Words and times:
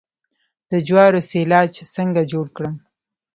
د 0.71 0.71
جوارو 0.87 1.19
سیلاج 1.29 1.71
څنګه 1.95 2.21
جوړ 2.31 2.45
کړم؟ 2.55 2.75